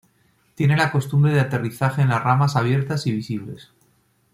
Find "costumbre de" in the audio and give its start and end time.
0.91-1.39